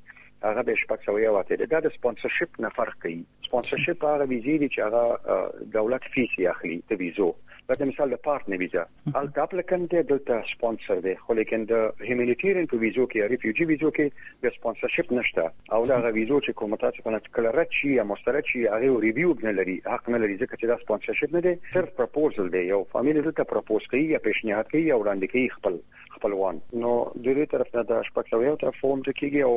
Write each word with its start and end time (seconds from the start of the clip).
هغه 0.44 0.64
به 0.70 0.76
شپږ 0.76 1.00
سو 1.06 1.20
یو 1.20 1.36
اته 1.42 1.56
دا 1.76 1.80
د 1.86 1.92
سپانسرشپ 2.00 2.60
نه 2.66 2.70
فرق 2.80 2.98
کوي 3.06 3.18
سپانسرشپ 3.48 4.06
هغه 4.08 4.26
ویزې 4.32 4.60
دي 4.64 4.70
چې 4.76 4.90
هغه 4.90 5.72
دولت 5.76 6.08
فیس 6.16 6.34
اخلي 6.54 6.80
د 6.92 7.02
ویزو 7.04 7.28
په 7.72 7.86
مثال 7.90 8.14
د 8.14 8.20
پارتنر 8.24 8.60
ویزا 8.62 8.82
ال 9.20 9.30
اپلیکنټ 9.44 10.02
دلته 10.10 10.40
سپانسر 10.50 10.98
دی 11.06 11.14
خو 11.20 11.38
لیکن 11.40 11.64
د 11.70 11.84
هیومانټیرین 11.84 12.68
په 12.74 12.80
ویزو 12.82 13.06
کې 13.14 13.32
ریفیوجی 13.34 13.68
ویزو 13.70 13.92
کې 13.98 14.48
د 14.48 14.56
سپانسرشپ 14.58 15.14
نشته 15.20 15.46
او 15.46 15.80
دا 15.92 16.00
هغه 16.00 16.12
ویزو 16.18 16.40
چې 16.42 16.60
کومه 16.64 16.80
تاسو 16.84 17.06
کنه 17.08 17.22
کله 17.38 17.54
راشي 17.60 17.94
یا 17.94 18.06
مسترد 18.12 18.52
شي 18.54 18.64
هغه 18.76 18.92
ریویو 19.06 19.36
نه 19.48 19.56
لري 19.62 19.78
حق 19.94 20.12
نه 20.16 20.22
لري 20.26 20.36
ځکه 20.42 20.58
چې 20.62 20.74
دا 20.74 20.78
سپانسرشپ 20.84 21.38
نه 21.38 21.44
دی 21.48 21.56
صرف 21.78 21.96
پروپوزل 22.02 22.52
دی 22.58 22.66
یو 22.74 22.82
فامیل 22.98 23.22
دلته 23.30 23.50
پروپوز 23.54 23.88
کوي 23.96 24.04
یا 24.16 24.22
پیشنهاد 24.30 24.76
کوي 24.76 24.84
یا 24.92 25.00
وړاندې 25.04 25.34
کوي 25.36 25.50
خپل 25.58 25.82
خپلوان 26.24 26.60
نو 26.82 26.92
د 27.26 27.36
دې 27.38 27.46
طرف 27.54 27.70
نه 27.78 27.82
د 27.90 28.04
شپږ 28.10 28.28
سو 28.34 28.38
یو 28.44 28.52
طرف 28.62 28.78
فورم 28.82 29.02
ته 29.08 29.16
کیږي 29.22 29.42
او 29.48 29.56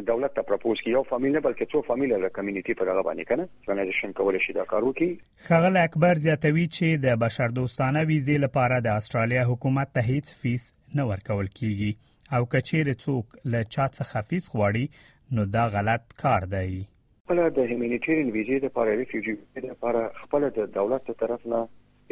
دولت 0.06 0.34
ته 0.34 0.42
پروپوز 0.42 0.80
کیو 0.84 1.02
فامیل 1.08 1.32
نه 1.36 1.40
بلکې 1.40 1.70
څو 1.72 1.80
فامیل 1.86 2.12
له 2.24 2.28
کمیونټي 2.34 2.74
پر 2.80 2.90
هغه 2.90 3.02
باندې 3.08 3.24
کنه 3.30 3.48
څنګه 3.68 4.12
کول 4.20 4.38
شي 4.44 4.52
دا 4.58 4.64
کار 4.72 4.84
وکړي 4.88 5.48
خغل 5.48 5.76
اکبر 5.82 6.20
زیاتوي 6.26 6.66
چې 6.74 7.02
د 7.06 7.18
بشر 7.22 7.56
دوستانه 7.56 8.04
ویزې 8.10 8.44
لپاره 8.44 8.78
د 8.86 9.00
استرالیا 9.02 9.42
حکومت 9.50 9.92
ته 9.96 10.06
هیڅ 10.12 10.36
فیس 10.44 10.68
نه 11.00 11.08
ورکول 11.10 11.50
کیږي 11.58 12.38
او 12.38 12.42
کچیر 12.54 12.92
څوک 12.92 13.36
له 13.56 13.66
چا 13.76 13.88
څخه 13.98 14.24
فیس 14.32 14.48
غواړي 14.52 15.38
نو 15.38 15.48
دا 15.58 15.66
غلط 15.76 16.06
کار 16.24 16.48
دی 16.56 16.64
خپل 16.80 17.44
د 17.44 17.70
هیومانټیرین 17.72 18.34
ویزې 18.34 18.66
لپاره 18.66 18.98
ریفیوجی 19.04 19.36
لپاره 19.70 20.06
خپل 20.24 20.50
د 20.60 20.72
دولت 20.80 21.10
طرف 21.24 21.46
نه 21.56 21.64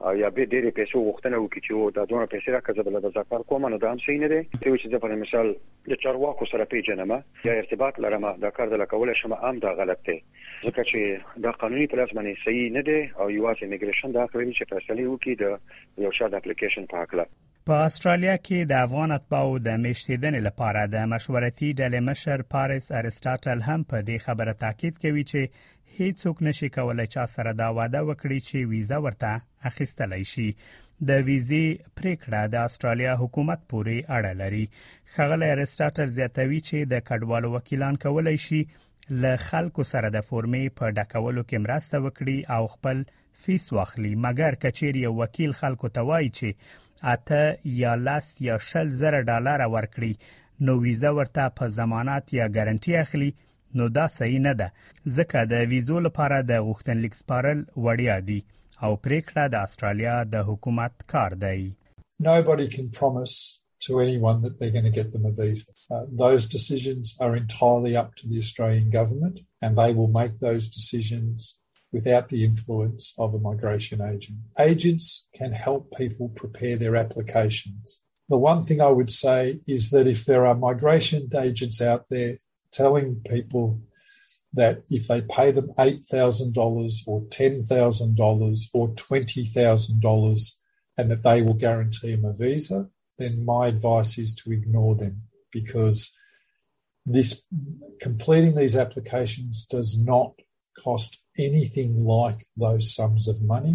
او 0.06 0.12
یا 0.22 0.28
به 0.36 0.46
ډېرې 0.52 0.76
پیسې 0.78 0.94
وغوښتنه 0.96 1.36
وکړي 1.40 1.60
چې 1.66 1.72
دا 1.96 2.02
دونه 2.12 2.24
پیسې 2.32 2.48
راکړه 2.56 2.84
بل 2.86 2.96
د 3.06 3.12
ځکار 3.16 3.42
کوم 3.50 3.66
نه 3.74 3.78
دا 3.82 3.88
هم 3.92 3.98
شي 4.06 4.16
نه 4.24 4.28
دی 4.32 4.40
چې 4.62 4.86
د 4.94 5.02
پر 5.02 5.12
مثال 5.22 5.52
د 5.92 6.00
چارواکو 6.04 6.46
سره 6.52 6.68
پیژنم 6.72 7.12
یا 7.48 7.58
ارتباط 7.62 8.00
لرم 8.04 8.24
دا 8.46 8.50
کار 8.60 8.72
د 8.74 8.82
لکول 8.84 9.14
شمه 9.22 9.36
عام 9.48 9.58
دا 9.66 9.72
غلط 9.82 10.02
دی 10.10 10.16
ځکه 10.22 10.86
چې 10.92 11.44
دا 11.46 11.52
قانوني 11.64 11.86
پلاس 11.94 12.16
باندې 12.16 12.44
صحیح 12.46 12.72
نه 12.78 12.86
دی 12.90 12.98
او 13.22 13.28
یو 13.36 13.46
اف 13.52 13.62
امیګریشن 13.68 14.18
دا 14.18 14.26
کوي 14.34 14.50
چې 14.56 14.72
فیصله 14.72 15.06
وکړي 15.06 15.34
د 15.44 16.04
یو 16.08 16.16
شاد 16.20 16.40
اپلیکیشن 16.40 16.92
په 16.94 17.06
اړه 17.06 17.38
په 17.70 17.82
استرالیا 17.88 18.32
کې 18.46 18.58
د 18.70 18.72
افغان 18.84 19.12
اتباو 19.16 19.50
د 19.64 19.76
میشتیدنې 19.82 20.38
لپاره 20.46 20.80
د 20.94 21.04
مشورتي 21.10 21.68
ډلې 21.80 22.00
مشر 22.08 22.42
پاریس 22.54 22.88
ارستاټل 23.00 23.60
هم 23.66 23.84
په 23.92 24.00
دې 24.08 24.16
خبره 24.24 24.54
تاکید 24.62 24.96
کوي 25.04 25.22
چې 25.32 25.98
هیڅوک 25.98 26.42
نشي 26.46 26.70
کولای 26.78 27.06
چې 27.12 27.36
سره 27.36 27.52
دا 27.60 27.68
واده 27.76 28.00
وکړي 28.08 28.48
چې 28.48 28.68
ویزه 28.72 28.98
ورته 29.04 29.70
اخیستلای 29.70 30.24
شي 30.32 30.48
د 31.10 31.22
ویزې 31.28 31.94
پریکړه 32.00 32.50
د 32.56 32.66
استرالیا 32.70 33.14
حکومت 33.22 33.62
پورې 33.74 34.10
اړه 34.16 34.32
لري 34.42 34.64
خغل 35.16 35.46
ارستاټل 35.52 36.12
زیاتوي 36.18 36.60
چې 36.68 36.92
د 36.96 37.06
کډوالو 37.12 37.54
وکیلان 37.56 38.02
کولای 38.08 38.36
شي 38.48 38.60
ل 39.22 39.34
خلکو 39.46 39.90
سره 39.92 40.14
د 40.18 40.28
فورمې 40.28 40.78
په 40.80 40.84
ډکولو 40.98 41.46
کې 41.48 41.66
مرسته 41.70 42.04
وکړي 42.04 42.38
او 42.58 42.62
خپل 42.76 43.08
فیس 43.44 43.72
واخلي 43.74 44.14
مګر 44.28 44.62
کچیر 44.62 44.94
یو 45.06 45.16
وکیل 45.24 45.52
خلکو 45.64 45.88
توای 45.98 46.26
چې 46.38 46.88
اته 47.04 47.58
یا 47.64 47.94
لاس 47.94 48.40
یا 48.40 48.58
شل 48.70 48.88
زره 49.02 49.20
ډالر 49.30 49.60
ورکړي 49.74 50.12
نو 50.68 50.72
ویزه 50.84 51.10
ورته 51.18 51.42
په 51.60 51.64
ضمانت 51.78 52.24
یا 52.38 52.46
ګارانټي 52.56 52.92
اخلي 53.04 53.30
نو 53.80 53.88
دا 53.98 54.06
صحیح 54.18 54.40
نه 54.46 54.54
ده 54.60 54.68
ځکه 55.18 55.38
د 55.52 55.68
ویزو 55.72 55.96
لپاره 56.06 56.36
د 56.50 56.62
غوښتنلیک 56.68 57.14
سپارل 57.22 57.58
وړیا 57.84 58.16
دي 58.28 58.40
او 58.84 58.92
پریکړه 59.04 59.42
د 59.52 59.64
استرالیا 59.66 60.16
د 60.32 60.48
حکومت 60.48 60.94
کار 61.12 61.32
دی 61.44 61.60
Nobody 62.32 62.66
can 62.76 62.88
promise 63.00 63.34
to 63.84 63.92
anyone 64.06 64.38
that 64.44 64.54
they're 64.56 64.76
going 64.78 64.90
to 64.92 64.96
get 65.00 65.08
them 65.14 65.24
a 65.28 65.30
visa. 65.40 65.68
Uh, 65.94 66.04
those 66.24 66.44
decisions 66.56 67.06
are 67.24 67.32
entirely 67.42 67.92
up 68.02 68.10
to 68.18 68.24
the 68.30 68.38
Australian 68.44 68.88
government 68.98 69.36
and 69.64 69.72
they 69.80 69.90
will 69.98 70.10
make 70.20 70.34
those 70.46 70.64
decisions 70.78 71.38
without 71.92 72.28
the 72.28 72.44
influence 72.44 73.12
of 73.18 73.34
a 73.34 73.38
migration 73.38 74.00
agent. 74.00 74.38
Agents 74.58 75.26
can 75.34 75.52
help 75.52 75.92
people 75.96 76.28
prepare 76.30 76.76
their 76.76 76.94
applications. 76.96 78.02
The 78.28 78.38
one 78.38 78.62
thing 78.64 78.80
I 78.80 78.88
would 78.90 79.10
say 79.10 79.60
is 79.66 79.90
that 79.90 80.06
if 80.06 80.24
there 80.24 80.46
are 80.46 80.54
migration 80.54 81.28
agents 81.36 81.82
out 81.82 82.06
there 82.08 82.34
telling 82.72 83.22
people 83.28 83.80
that 84.52 84.82
if 84.88 85.08
they 85.08 85.20
pay 85.22 85.50
them 85.50 85.68
$8,000 85.78 86.54
or 87.06 87.22
$10,000 87.22 88.64
or 88.74 88.88
$20,000 88.90 90.50
and 90.98 91.10
that 91.10 91.22
they 91.22 91.42
will 91.42 91.54
guarantee 91.54 92.14
them 92.14 92.24
a 92.24 92.32
visa, 92.32 92.88
then 93.18 93.44
my 93.44 93.66
advice 93.66 94.16
is 94.18 94.34
to 94.36 94.52
ignore 94.52 94.94
them 94.94 95.22
because 95.50 96.16
this 97.04 97.44
completing 98.00 98.54
these 98.54 98.76
applications 98.76 99.66
does 99.66 100.00
not 100.04 100.34
cost 100.78 101.22
anything 101.38 102.04
like 102.04 102.46
those 102.56 102.94
sums 102.96 103.26
of 103.32 103.40
money. 103.52 103.74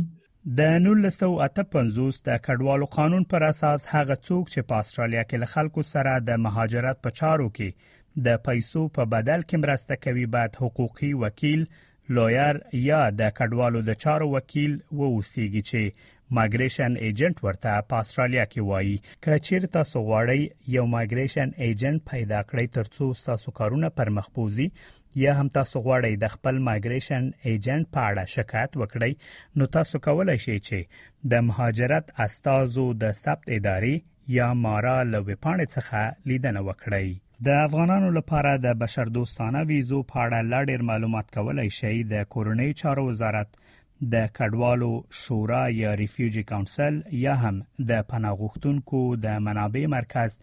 د 0.60 0.62
1958 0.78 2.28
د 2.28 2.30
کډوالو 2.48 2.86
قانون 2.98 3.24
پر 3.34 3.42
اساس 3.52 3.82
هغه 3.96 4.16
څوک 4.28 4.44
چې 4.54 4.62
په 4.70 4.76
استرالیا 4.84 5.24
کې 5.30 5.38
له 5.44 5.48
خلکو 5.56 5.82
سره 5.94 6.12
د 6.28 6.32
مهاجرت 6.46 6.98
په 7.04 7.10
چارو 7.20 7.48
کې 7.58 7.70
د 8.26 8.28
پیسو 8.48 8.82
په 8.96 9.04
بدل 9.14 9.40
کې 9.50 9.58
مرسته 9.64 9.96
کوي 10.04 10.26
باید 10.36 10.60
حقوقي 10.62 11.12
وکیل 11.24 11.62
لویر 12.18 12.56
یا 12.90 13.02
د 13.20 13.22
کډوالو 13.38 13.80
د 13.90 13.92
چارو 14.04 14.26
وکیل 14.38 14.72
ووسیږي 15.00 15.64
چې 15.70 15.84
ماګریشن 16.38 16.96
ایجنټ 17.08 17.38
ورته 17.48 17.74
په 17.90 18.00
استرالیا 18.06 18.46
کې 18.46 18.62
وایي 18.70 18.94
چې 19.08 19.42
چیرته 19.48 19.70
تاسو 19.76 20.02
غواړئ 20.08 20.40
یو 20.76 20.86
ماګریشن 20.94 21.50
ایجنټ 21.66 22.02
پیدا 22.12 22.40
کړئ 22.52 22.66
ترڅو 22.78 23.10
تاسو 23.26 23.52
کارونه 23.60 23.90
پر 24.00 24.10
مخ 24.18 24.30
بوزي 24.38 24.68
یا 25.24 25.34
هم 25.42 25.48
تاسو 25.58 25.82
غواړئ 25.88 26.14
د 26.24 26.34
خپل 26.38 26.58
ماګریشن 26.70 27.30
ایجنټ 27.50 27.94
په 27.98 28.08
اړه 28.10 28.26
شکایت 28.38 28.72
وکړئ 28.82 29.12
نو 29.62 29.68
تاسو 29.78 30.02
کولای 30.08 30.38
شئ 30.48 30.56
چې 30.56 31.04
د 31.36 31.46
مهاجرت 31.52 32.12
استازو 32.28 32.88
د 33.06 33.16
ثبت 33.22 33.54
ادارې 33.58 34.36
یا 34.40 34.50
مارا 34.64 34.96
لوي 35.14 35.38
پاڼې 35.46 35.78
څخه 35.78 36.32
لیدنه 36.32 36.66
وکړئ 36.70 37.14
د 37.46 37.58
افغانانو 37.68 38.10
لپاره 38.18 38.52
د 38.66 38.78
بشردوستانه 38.82 39.64
ویزو 39.72 39.98
په 40.12 40.26
اړه 40.28 40.52
لا 40.54 40.62
ډیر 40.72 40.86
معلومات 40.92 41.32
کولای 41.40 41.68
شي 41.80 41.94
د 42.16 42.28
کورنۍ 42.36 42.78
چارو 42.82 43.04
وزارت 43.10 43.58
د 44.14 44.28
کډوالو 44.38 44.92
شورا 45.26 45.64
یا 45.82 45.96
ریفیوجی 45.98 46.44
کونسل 46.52 46.96
یا 47.26 47.36
هم 47.44 47.56
د 47.90 47.92
پناه 48.12 48.38
غوښتونکو 48.40 49.02
د 49.26 49.40
منابع 49.48 49.84
مرکز 49.98 50.38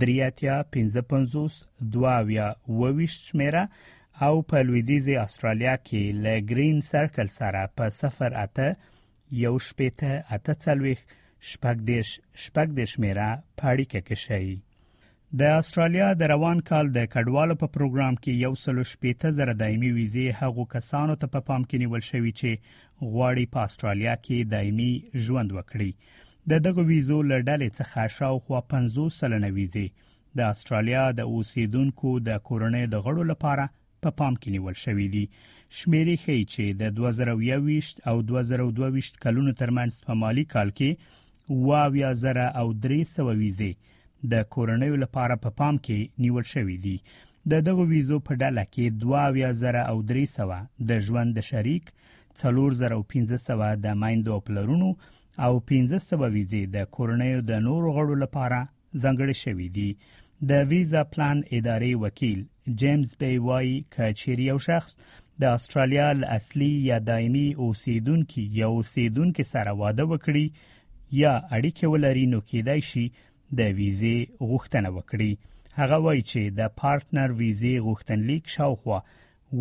دریاتیا 0.00 0.62
55 0.72 1.64
دواویا 1.92 2.56
وویش 2.68 3.28
شمیره 3.28 3.68
او 4.22 4.34
په 4.48 4.58
لویدیزي 4.66 5.16
استرالیا 5.24 5.74
کې 5.86 6.02
له 6.24 6.34
گرین 6.50 6.80
سرکل 6.90 7.28
سره 7.38 7.62
په 7.76 7.84
سفر 8.00 8.32
اته 8.44 8.68
یو 9.44 9.54
شپېته 9.68 10.12
اته 10.36 10.52
څلويخ 10.64 11.00
شپږ 11.50 11.76
دیش 11.90 12.08
شپږ 12.44 12.68
دیش 12.78 12.92
میرا 13.04 13.28
پاړی 13.58 13.84
کې 13.92 14.00
کشي 14.08 14.50
د 15.38 15.42
استرالیا 15.60 16.08
د 16.20 16.22
روان 16.32 16.58
کال 16.70 16.86
د 16.96 17.06
کډوالو 17.12 17.54
په 17.62 17.66
پروګرام 17.76 18.14
کې 18.22 18.32
یو 18.44 18.54
سل 18.64 18.76
شپېته 18.92 19.28
زره 19.38 19.52
دایمي 19.62 19.90
ویزه 19.98 20.26
هغو 20.40 20.64
کسانو 20.74 21.14
ته 21.20 21.26
په 21.34 21.40
پا 21.40 21.46
پام 21.48 21.62
کې 21.68 21.78
نیول 21.84 22.02
شوې 22.10 22.32
چې 22.40 22.50
غواړي 23.12 23.46
په 23.54 23.58
استرالیا 23.68 24.14
کې 24.26 24.50
دایمي 24.54 24.92
ژوند 25.26 25.50
وکړي 25.58 25.90
د 26.50 26.52
دغه 26.66 26.82
ویزو 26.90 27.16
لړډلې 27.30 27.68
څخه 27.78 28.00
شاوخوا 28.16 28.58
50 28.72 29.04
سلنه 29.20 29.48
ویزې 29.58 29.84
د 30.38 30.40
استرالیا 30.54 31.04
د 31.18 31.20
اوسیدونکو 31.34 32.10
د 32.28 32.30
کورنۍ 32.48 32.84
د 32.94 32.96
غړو 33.04 33.22
لپاره 33.32 33.64
په 34.02 34.10
پا 34.10 34.12
پام 34.18 34.34
کې 34.42 34.48
نیول 34.56 34.76
شوې 34.84 35.06
دي 35.14 35.22
شمیرې 35.78 36.16
ښیي 36.24 36.42
چې 36.52 36.64
د 36.80 36.82
2021 36.98 38.04
او 38.10 38.16
2022 38.32 39.16
کلونو 39.24 39.52
ترمنځ 39.62 39.92
په 40.08 40.12
مالی 40.24 40.44
کال 40.54 40.74
کې 40.78 40.90
واویا 41.70 42.10
زره 42.24 42.44
او 42.60 42.66
300 42.88 43.26
ویزې 43.40 43.72
د 44.34 44.44
کورنۍ 44.56 44.92
لپاره 45.04 45.34
په 45.44 45.50
پا 45.50 45.56
پام 45.62 45.80
کې 45.86 45.98
نیول 46.26 46.46
شوې 46.54 46.76
دي 46.84 46.96
د 47.52 47.66
دغه 47.70 47.82
ویزو 47.94 48.18
په 48.28 48.32
ډله 48.44 48.64
کې 48.74 48.86
2000 49.08 49.82
او 49.90 49.96
300 50.14 50.88
د 50.90 50.92
ژوند 51.08 51.30
د 51.40 51.48
شریک 51.52 51.92
3500 52.44 53.82
د 53.86 54.00
مایندو 54.04 54.38
پلرونو 54.46 54.90
او 55.38 55.60
15 55.60 56.00
سبا 56.08 56.26
ویزې 56.32 56.62
د 56.74 56.90
کورنیو 56.96 57.38
د 57.50 57.62
نورو 57.68 57.92
غړو 57.96 58.16
لپاره 58.24 58.58
ځانګړې 59.02 59.36
شوې 59.44 59.68
دي 59.76 59.88
د 60.50 60.66
ویزا 60.72 61.02
پلان 61.14 61.38
ادارې 61.58 61.90
وکیل 62.04 62.40
جیمز 62.82 63.14
بي 63.22 63.38
واي 63.46 63.72
کچيري 63.96 64.46
یو 64.52 64.58
شخص 64.66 64.94
د 65.42 65.56
استرالیا 65.58 66.08
اصلي 66.36 66.70
یا 66.90 66.98
دایمي 67.08 67.46
اوسیدونکو 67.64 68.44
یا 68.58 68.66
اوسیدونکو 68.76 69.46
سره 69.54 69.72
واده 69.80 70.04
وکړي 70.12 70.46
یا 71.22 71.32
اړیکه 71.56 71.92
ولري 71.94 72.26
نو 72.34 72.40
کېدای 72.50 72.84
شي 72.90 73.04
د 73.62 73.74
ویزې 73.78 74.46
غوښتنه 74.50 74.90
وکړي 74.98 75.32
هغه 75.80 75.98
وایي 76.06 76.22
چې 76.30 76.42
د 76.60 76.72
پارټنر 76.82 77.28
ویزې 77.40 77.74
غوښتنلیک 77.88 78.54
شاوخوا 78.56 78.98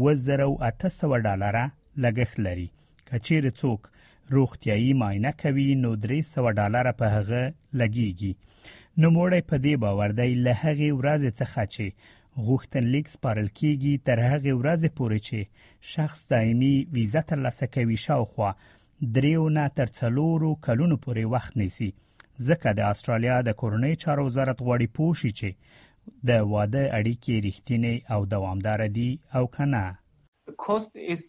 2800 0.03 1.25
ډالره 1.27 1.65
لګښت 2.03 2.43
لري 2.47 2.67
کچیر 3.09 3.49
څوک 3.61 3.92
روغتيایي 4.31 4.93
معاینه 4.93 5.31
کوي 5.41 5.65
نو 5.85 5.91
300 6.07 6.51
ډالر 6.59 6.89
په 6.99 7.07
هغه 7.15 7.41
لګيږي 7.81 8.31
نو 9.01 9.09
موړی 9.15 9.41
په 9.49 9.57
دې 9.65 9.73
باور 9.83 10.11
دی 10.19 10.29
له 10.45 10.53
هغه 10.63 10.89
ورځ 10.99 11.23
څخه 11.39 11.65
چې 11.73 12.43
غوښتن 12.47 12.85
لیک 12.93 13.09
سپارل 13.15 13.49
کیږي 13.59 13.93
تر 14.09 14.21
هغه 14.29 14.53
ورځ 14.61 14.81
پورې 14.97 15.19
چې 15.27 15.89
شخص 15.93 16.21
دایمي 16.35 16.75
ویزه 16.97 17.23
ترلاسه 17.31 17.67
کوي 17.75 17.97
شاوخوا 18.05 18.51
دریو 19.17 19.43
نه 19.57 19.65
تر 19.79 19.91
څلورو 19.99 20.51
کلونو 20.67 20.97
پورې 21.05 21.31
وخت 21.33 21.57
نیسي 21.61 21.89
ځکه 22.49 22.73
د 22.77 22.91
استرالیا 22.93 23.37
د 23.47 23.57
کورنۍ 23.61 23.95
چارو 24.03 24.25
وزارت 24.29 24.61
غوړي 24.67 24.87
پوښي 24.97 25.31
چې 25.39 26.13
د 26.29 26.45
واده 26.53 26.85
اړیکې 26.99 27.43
رښتینی 27.47 27.95
او 28.13 28.21
دوامدار 28.35 28.85
دي 28.99 29.09
او 29.39 29.43
کنه 29.57 29.83
The 30.51 30.55
cost 30.67 30.95
is 31.15 31.21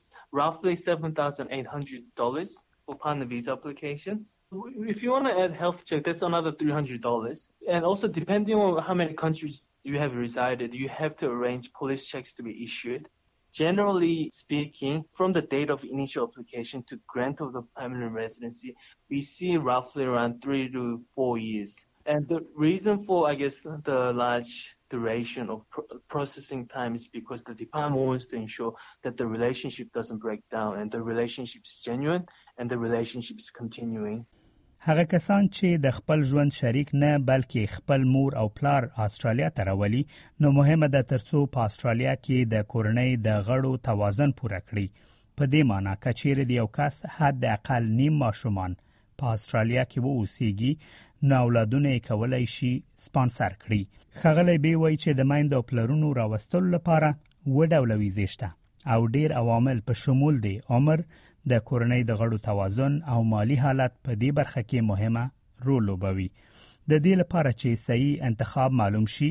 roughly 0.42 0.74
$7,800 0.78 2.54
upon 2.88 3.18
the 3.18 3.24
visa 3.24 3.52
applications. 3.52 4.38
If 4.86 5.02
you 5.02 5.10
want 5.10 5.26
to 5.26 5.38
add 5.38 5.52
health 5.52 5.84
check, 5.84 6.04
that's 6.04 6.22
another 6.22 6.52
three 6.52 6.70
hundred 6.70 7.00
dollars. 7.00 7.48
And 7.68 7.84
also, 7.84 8.08
depending 8.08 8.56
on 8.56 8.82
how 8.82 8.94
many 8.94 9.14
countries 9.14 9.66
you 9.84 9.98
have 9.98 10.14
resided, 10.14 10.74
you 10.74 10.88
have 10.88 11.16
to 11.18 11.26
arrange 11.28 11.72
police 11.72 12.04
checks 12.06 12.34
to 12.34 12.42
be 12.42 12.62
issued. 12.62 13.08
Generally 13.52 14.30
speaking, 14.34 15.04
from 15.14 15.32
the 15.32 15.42
date 15.42 15.70
of 15.70 15.84
initial 15.84 16.26
application 16.28 16.82
to 16.88 16.98
grant 17.06 17.40
of 17.40 17.52
the 17.52 17.62
permanent 17.76 18.12
residency, 18.12 18.74
we 19.08 19.20
see 19.22 19.56
roughly 19.56 20.04
around 20.04 20.42
three 20.42 20.70
to 20.72 21.00
four 21.14 21.38
years. 21.38 21.76
And 22.06 22.28
the 22.28 22.44
reason 22.54 23.04
for, 23.06 23.30
I 23.30 23.34
guess, 23.34 23.60
the 23.60 24.12
large 24.14 24.76
duration 24.90 25.48
of 25.48 25.62
processing 26.08 26.66
time 26.66 26.96
is 26.96 27.06
because 27.08 27.42
the 27.44 27.54
department 27.54 28.04
wants 28.04 28.26
to 28.26 28.36
ensure 28.36 28.74
that 29.04 29.16
the 29.16 29.26
relationship 29.26 29.90
doesn't 29.92 30.18
break 30.18 30.40
down 30.50 30.80
and 30.80 30.90
the 30.90 31.00
relationship 31.02 31.62
is 31.64 31.78
genuine 31.82 32.26
and 32.58 32.70
the 32.70 32.78
relationship 32.86 33.38
is 33.38 33.50
continuing 33.60 34.18
هغه 34.86 35.04
کسان 35.10 35.46
چې 35.56 35.78
د 35.84 35.90
خپل 35.98 36.22
ژوند 36.30 36.52
شریک 36.54 36.90
نه 37.02 37.10
بلکې 37.28 37.70
خپل 37.74 38.02
مور 38.16 38.34
او 38.40 38.48
پلار 38.58 38.86
استرالیا 39.04 39.48
ته 39.58 39.64
راولي 39.68 40.00
نو 40.40 40.50
مهمه 40.58 40.88
ده 40.96 41.02
ترڅو 41.12 41.42
په 41.56 41.68
استرالیا 41.68 42.14
کې 42.18 42.50
د 42.54 42.66
کورنۍ 42.74 43.14
د 43.28 43.40
غړو 43.48 43.72
توازن 43.88 44.34
پوره 44.42 44.60
کړي 44.66 45.06
په 45.06 45.50
دې 45.54 45.68
معنی 45.70 45.94
کچېر 46.06 46.42
دی 46.52 46.58
یو 46.60 46.66
کس 46.80 47.00
حد 47.18 47.48
اقل 47.54 47.88
نیم 48.02 48.20
ماشومان 48.24 48.76
په 49.22 49.34
استرالیا 49.38 49.84
کې 49.94 50.04
وو 50.04 50.20
اوسېږي 50.20 51.02
نو 51.32 51.40
اولادونه 51.46 51.94
یې 51.96 52.12
کولای 52.12 52.44
شي 52.58 52.72
سپانسر 53.08 53.58
کړي 53.66 54.22
خغلې 54.22 54.64
به 54.66 54.84
وایي 54.84 55.00
چې 55.02 55.20
د 55.22 55.30
مایند 55.34 55.58
او 55.60 55.66
پلرونو 55.72 56.12
راوستلو 56.22 56.72
لپاره 56.78 57.14
و 57.54 57.68
ډول 57.70 57.98
ویزې 57.98 58.36
شته 58.36 58.96
او 58.98 59.10
ډیر 59.18 59.38
عوامل 59.42 59.82
په 59.90 60.02
شمول 60.04 60.44
دي 60.48 60.54
عمر 60.78 61.08
د 61.50 61.60
کورنۍ 61.68 62.00
د 62.08 62.12
غړو 62.20 62.36
توازن 62.48 62.92
او 63.12 63.18
مالی 63.32 63.56
حالت 63.64 63.92
په 64.04 64.12
دې 64.22 64.30
برخه 64.38 64.60
کې 64.70 64.80
مهمه 64.90 65.24
رول 65.68 65.82
لوبوي 65.90 66.28
د 66.90 66.92
دې 67.04 67.14
لپاره 67.22 67.50
چې 67.60 67.82
صحیح 67.86 68.14
انتخاب 68.28 68.70
معلوم 68.80 69.06
شي 69.14 69.30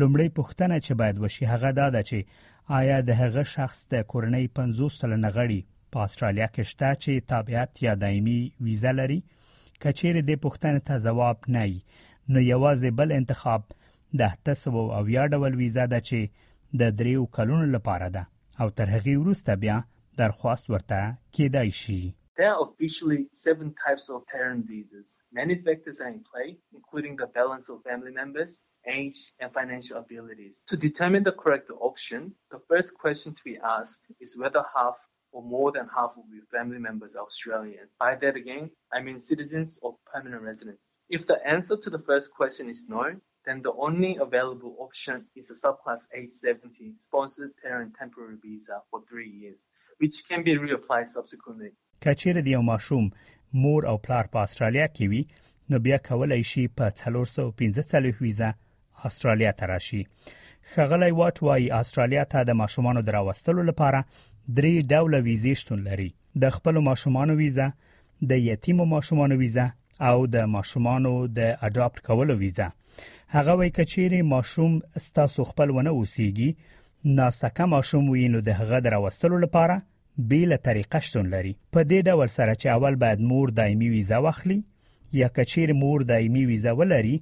لومړی 0.00 0.28
پوښتنه 0.38 0.76
چې 0.86 0.92
باید 1.02 1.16
وشي 1.24 1.44
هغه 1.52 1.70
دا 1.80 1.86
ده 1.96 2.02
چې 2.08 2.18
آیا 2.78 2.98
د 3.08 3.20
هغه 3.22 3.42
شخص 3.54 3.78
د 3.92 4.04
کورنۍ 4.12 4.44
50 4.60 4.96
سلنه 5.02 5.30
غړي 5.36 5.60
په 5.94 5.98
استرالیا 6.08 6.46
کې 6.54 6.62
شته 6.72 6.90
چې 7.02 7.28
تابعیت 7.32 7.82
یا 7.86 7.94
دایمي 8.04 8.38
ویزه 8.66 8.92
لري 9.00 9.20
کچېره 9.82 10.20
د 10.30 10.42
پوښتنې 10.44 10.80
ته 10.88 11.04
جواب 11.06 11.50
نه 11.56 11.64
نو 12.32 12.40
یوازې 12.46 12.98
بل 13.00 13.14
انتخاب 13.20 13.62
د 14.20 14.30
1900 14.34 14.96
او 14.98 15.04
یا 15.16 15.24
ډول 15.36 15.56
ویزه 15.62 15.86
ده 15.94 16.00
چې 16.10 16.50
د 16.82 16.92
دریو 17.02 17.24
کلونو 17.38 17.66
لپاره 17.78 18.08
ده 18.16 18.26
او 18.64 18.68
تر 18.78 18.94
هغه 18.96 19.18
وروسته 19.22 19.56
بیا 19.66 19.80
درخواست 20.16 20.70
ورته 20.70 21.18
شي 21.72 22.14
There 22.38 22.50
are 22.54 22.62
officially 22.70 23.20
seven 23.34 23.68
types 23.86 24.04
of 24.14 24.18
parent 24.34 24.62
visas. 24.72 25.08
Many 25.40 25.54
factors 25.66 25.98
are 26.04 26.08
in 26.16 26.22
play, 26.32 26.48
including 26.78 27.14
the 27.16 27.26
balance 27.40 27.66
of 27.68 27.76
family 27.90 28.10
members, 28.22 28.52
age, 28.98 29.20
and 29.40 29.48
financial 29.60 29.96
abilities. 30.04 30.54
To 30.72 30.76
determine 30.88 31.24
the 31.24 31.38
correct 31.42 31.68
option, 31.90 32.22
the 32.54 32.60
first 32.70 32.90
question 33.02 33.30
to 33.34 33.42
be 33.50 33.56
asked 33.78 34.02
is 34.24 34.38
whether 34.40 34.62
half 34.76 34.96
or 35.34 35.42
more 35.54 35.70
than 35.76 35.86
half 35.98 36.12
of 36.20 36.26
your 36.36 36.46
family 36.56 36.80
members 36.88 37.12
are 37.16 37.26
Australians. 37.32 37.92
By 38.06 38.12
that 38.22 38.36
again, 38.42 38.64
I 38.94 38.98
mean 39.06 39.20
citizens 39.32 39.78
or 39.82 39.90
permanent 40.14 40.42
residents. 40.50 40.86
If 41.16 41.22
the 41.26 41.38
answer 41.54 41.76
to 41.80 41.90
the 41.92 42.02
first 42.10 42.26
question 42.40 42.64
is 42.74 42.80
no, 42.96 43.04
then 43.46 43.58
the 43.62 43.74
only 43.86 44.12
available 44.26 44.72
option 44.86 45.16
is 45.40 45.46
a 45.54 45.56
subclass 45.62 46.02
870 46.14 46.94
sponsored 47.08 47.52
parent 47.64 47.90
temporary 48.00 48.38
visa 48.44 48.76
for 48.90 48.98
three 49.10 49.30
years, 49.42 49.60
which 50.02 50.16
can 50.28 50.42
be 50.48 50.52
reapplied 50.64 51.08
subsequently 51.16 51.70
کچېره 52.04 52.42
دی 52.42 52.50
یو 52.50 52.62
ماشوم 52.62 53.10
مور 53.64 53.86
او 53.90 53.98
پلار 54.06 54.26
په 54.32 54.38
استرالیا 54.48 54.86
کې 54.86 55.08
وي 55.08 55.22
نو 55.74 55.78
بیا 55.86 55.98
کولای 56.08 56.42
شي 56.50 56.64
په 56.78 56.88
315 57.00 58.22
ویزه 58.22 58.48
استرالیا 59.08 59.52
ته 59.60 59.66
راشي 59.72 60.00
خغلی 60.74 61.10
واټ 61.18 61.42
وايي 61.48 61.68
استرالیا 61.80 62.24
ته 62.34 62.44
د 62.48 62.58
ماشومانو 62.62 63.02
دراوستلو 63.10 63.62
لپاره 63.70 64.00
درې 64.02 64.74
ډوله 64.92 65.22
ویزې 65.28 65.54
شتون 65.62 65.80
لري 65.90 66.08
د 66.46 66.50
خپل 66.56 66.80
ماشومانو 66.88 67.36
ویزه 67.42 67.68
د 68.32 68.40
یتیم 68.46 68.84
ماشومانو 68.94 69.38
ویزه 69.44 69.66
او 70.10 70.26
د 70.36 70.44
ماشومانو 70.56 71.14
د 71.38 71.40
اډاپټ 71.68 72.06
کولو 72.10 72.38
ویزه 72.42 72.68
هغه 73.36 73.56
وای 73.62 73.74
کچېره 73.78 74.28
ماشوم 74.34 74.72
ستاسو 75.06 75.48
خپل 75.52 75.70
ونه 75.78 75.90
اوسيږي 75.96 76.50
ناسکه 77.22 77.64
ماشوم 77.76 78.04
وینو 78.16 78.40
د 78.50 78.60
هغه 78.62 78.80
دراوستلو 78.90 79.40
لپاره 79.46 79.82
بیله 80.18 80.56
طریقه 80.64 80.98
شتون 81.06 81.26
لري 81.34 81.52
په 81.72 81.80
دې 81.90 81.98
ډول 82.08 82.28
سره 82.38 82.52
چې 82.60 82.66
اول 82.76 82.94
باید 83.02 83.20
مور 83.30 83.46
دایمي 83.60 83.88
ویزه 83.94 84.18
واخلي 84.24 84.58
یا 85.20 85.28
کچیر 85.36 85.68
مور 85.82 85.98
دایمي 86.12 86.44
ویزه 86.46 86.72
ولري 86.78 87.16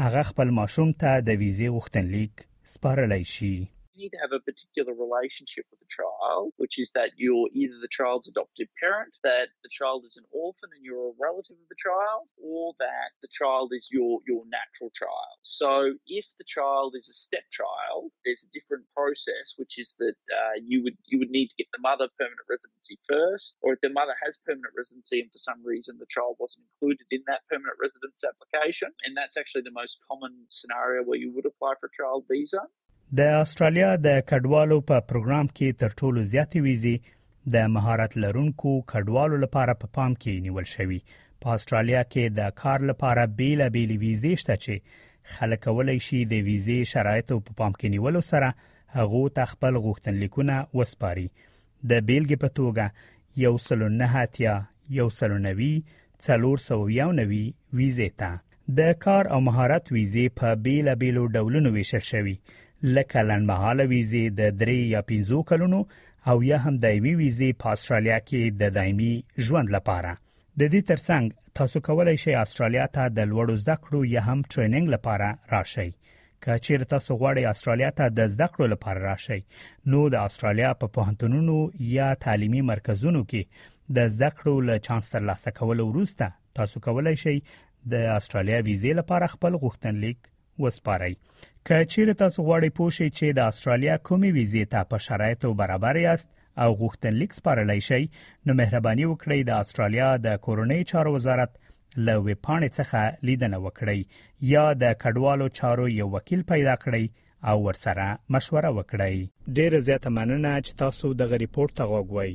هغه 0.00 0.22
خپل 0.30 0.48
ماشوم 0.58 0.88
ته 1.00 1.10
د 1.26 1.28
ویزه 1.40 1.66
غوښتنلیک 1.76 2.32
سپارلی 2.72 3.24
شي 3.34 3.54
you 3.96 4.04
need 4.04 4.10
to 4.10 4.18
have 4.20 4.32
a 4.32 4.40
particular 4.40 4.92
relationship 4.92 5.64
with 5.70 5.80
the 5.80 5.88
child, 5.90 6.52
which 6.56 6.78
is 6.78 6.90
that 6.94 7.10
you're 7.16 7.48
either 7.52 7.74
the 7.80 7.90
child's 7.90 8.28
adopted 8.28 8.68
parent, 8.80 9.12
that 9.24 9.48
the 9.62 9.68
child 9.72 10.04
is 10.04 10.16
an 10.16 10.24
orphan 10.32 10.68
and 10.76 10.84
you're 10.84 11.08
a 11.12 11.16
relative 11.18 11.56
of 11.56 11.68
the 11.72 11.80
child, 11.80 12.28
or 12.36 12.74
that 12.78 13.16
the 13.22 13.28
child 13.32 13.72
is 13.74 13.88
your, 13.90 14.20
your 14.28 14.44
natural 14.52 14.90
child. 14.92 15.36
So 15.42 15.96
if 16.06 16.26
the 16.38 16.44
child 16.46 16.94
is 16.96 17.08
a 17.08 17.16
stepchild, 17.16 18.12
there's 18.24 18.44
a 18.44 18.52
different 18.52 18.84
process, 18.94 19.56
which 19.56 19.78
is 19.78 19.94
that 19.98 20.14
uh, 20.30 20.56
you 20.62 20.82
would 20.84 20.96
you 21.06 21.18
would 21.18 21.30
need 21.30 21.48
to 21.48 21.56
get 21.58 21.68
the 21.72 21.80
mother 21.80 22.08
permanent 22.18 22.44
residency 22.50 22.98
first, 23.08 23.56
or 23.62 23.72
if 23.74 23.80
the 23.80 23.90
mother 23.90 24.14
has 24.24 24.38
permanent 24.44 24.74
residency 24.76 25.20
and 25.20 25.32
for 25.32 25.38
some 25.40 25.60
reason 25.64 25.96
the 25.98 26.10
child 26.10 26.36
wasn't 26.38 26.64
included 26.76 27.06
in 27.10 27.22
that 27.26 27.40
permanent 27.48 27.76
residence 27.80 28.20
application, 28.28 28.90
and 29.08 29.16
that's 29.16 29.36
actually 29.36 29.64
the 29.64 29.72
most 29.74 29.98
common 30.04 30.32
scenario 30.50 31.02
where 31.04 31.18
you 31.18 31.32
would 31.32 31.46
apply 31.46 31.72
for 31.80 31.88
a 31.88 31.96
child 31.96 32.24
visa. 32.30 32.60
د 33.18 33.20
استرالیا 33.42 33.90
د 34.06 34.08
کډوالو 34.28 34.78
په 34.88 34.96
پروګرام 35.08 35.46
کې 35.56 35.68
تر 35.80 35.90
ټولو 35.98 36.20
زیاتې 36.32 36.58
ویزې 36.66 36.96
د 37.54 37.68
مهارت 37.74 38.12
لرونکو 38.24 38.70
کډوالو 38.92 39.36
لپاره 39.44 39.72
په 39.80 39.86
پا 39.88 39.92
پام 39.96 40.14
کې 40.22 40.32
نیول 40.46 40.66
شوی 40.74 41.00
په 41.42 41.48
استرالیا 41.56 42.02
کې 42.12 42.24
د 42.38 42.50
کار 42.62 42.80
لپاره 42.90 43.26
بیل 43.40 43.60
بیل 43.76 43.90
ویزې 44.04 44.32
شته 44.42 44.56
چې 44.64 44.82
خلک 45.36 45.60
کولای 45.66 45.98
شي 46.06 46.20
د 46.24 46.34
ویزې 46.48 46.78
شرایطو 46.94 47.40
په 47.46 47.50
پا 47.52 47.56
پام 47.62 47.72
کې 47.78 47.88
نیولو 47.94 48.20
سره 48.30 48.50
هغه 48.96 49.20
ته 49.38 49.44
خپل 49.52 49.74
غوښتنلیکونه 49.86 50.56
وسپاري 50.78 51.28
د 51.90 51.92
بیلګې 52.08 52.36
په 52.44 52.48
توګه 52.48 52.86
یو 53.44 53.54
سلو 53.68 53.88
نه 54.00 54.06
هاتیا 54.16 54.54
یو 55.00 55.08
سلو 55.22 55.38
نوي 55.48 55.72
څلور 56.26 56.56
سو 56.68 56.78
یو 57.00 57.10
نوي 57.22 57.44
ویزې 57.78 58.08
ته 58.20 58.30
د 58.78 58.94
کار 59.08 59.24
او 59.34 59.40
مهارت 59.48 59.84
ویزې 59.96 60.24
په 60.38 60.54
بیل 60.68 60.94
بیلو 61.02 61.24
ډولونو 61.34 61.68
ویشل 61.74 62.04
شوی 62.12 62.38
لکه 62.82 63.22
لنډمحاله 63.22 63.84
ویزې 63.84 64.30
د 64.40 64.54
3 64.64 64.68
یا 64.94 65.00
5 65.10 65.42
کلونو 65.50 65.80
او 66.30 66.42
یا 66.42 66.58
هم 66.64 66.76
دایمي 66.84 67.14
ویزې 67.14 67.52
په 67.60 67.68
استرالیا 67.72 68.18
کې 68.28 68.56
د 68.62 68.72
دایمي 68.78 69.12
ژوند 69.48 69.70
لپاره 69.76 70.16
د 70.60 70.62
دې 70.72 70.80
ترڅنګ 70.88 71.32
تاسو 71.60 71.80
کولای 71.88 72.16
شئ 72.22 72.34
استرالیا 72.42 72.86
ته 72.96 73.08
د 73.18 73.28
لوړو 73.30 73.56
زده 73.62 73.76
کړو 73.84 74.00
یا 74.16 74.20
هم 74.28 74.42
ټریننګ 74.54 74.88
لپاره 74.94 75.30
راشئ 75.52 75.88
که 76.42 76.52
چیرې 76.58 76.84
تاسو 76.92 77.16
غواړئ 77.20 77.44
استرالیا 77.50 77.90
ته 77.98 78.08
د 78.18 78.26
زده 78.34 78.46
کړو 78.52 78.66
لپاره 78.74 79.00
راشئ 79.06 79.40
نو 79.94 80.02
د 80.14 80.26
استرالیا 80.26 80.72
په 80.80 80.86
پوهنتونونو 80.96 81.58
یا 81.96 82.08
تعلیمي 82.26 82.60
مرکزونو 82.72 83.24
کې 83.30 83.72
د 83.98 84.08
زده 84.16 84.30
کړو 84.36 84.66
له 84.68 84.78
چانس 84.86 85.10
ترلاسه 85.14 85.50
کولو 85.58 85.88
وروسته 85.92 86.30
تاسو 86.60 86.80
کولای 86.86 87.16
شئ 87.24 87.36
د 87.92 88.08
استرالیا 88.18 88.58
ویزې 88.62 89.00
لپاره 89.02 89.32
خپل 89.36 89.54
غوښتنلیک 89.64 90.30
وسپارئ 90.58 91.12
که 91.66 91.76
چیرې 91.90 92.14
تاسو 92.22 92.38
غواړئ 92.48 92.70
پوه 92.78 92.90
شئ 92.98 93.08
چې 93.18 93.26
د 93.38 93.40
استرالیا 93.50 93.94
کومې 94.08 94.30
ویزې 94.36 94.64
ته 94.72 94.84
په 94.90 94.98
شرایطو 95.06 95.52
برابر 95.60 95.96
یاست 96.06 96.28
او 96.62 96.70
غوښتنلیک 96.82 97.30
سپارلی 97.38 97.80
شئ 97.88 98.02
نو 98.46 98.52
مهرباني 98.60 99.04
وکړئ 99.12 99.38
د 99.46 99.50
استرالیا 99.62 100.08
د 100.26 100.28
کورنۍ 100.46 100.80
چارو 100.90 101.12
وزارت 101.16 101.52
له 102.06 102.14
وی 102.24 102.34
پاڼې 102.46 102.68
څخه 102.78 103.00
لیدنه 103.28 103.58
وکړئ 103.64 103.98
یا 104.54 104.64
د 104.82 104.84
کډوالو 105.02 105.46
چارو 105.58 105.86
یو 106.00 106.06
وکیل 106.16 106.40
پیدا 106.52 106.74
کړئ 106.84 107.04
او 107.50 107.56
ورسره 107.66 108.06
مشوره 108.34 108.70
وکړئ 108.78 109.14
ډیر 109.56 109.80
زیاته 109.88 110.10
مننه 110.18 110.52
چې 110.66 110.72
تاسو 110.82 111.12
د 111.20 111.30
غریپورت 111.32 111.80
غوګوي 111.90 112.34